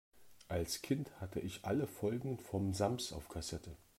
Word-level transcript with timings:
Als 0.47 0.81
Kind 0.81 1.11
hatte 1.21 1.39
ich 1.39 1.63
alle 1.63 1.85
Folgen 1.85 2.39
vom 2.39 2.73
Sams 2.73 3.13
auf 3.13 3.29
Kassette. 3.29 3.77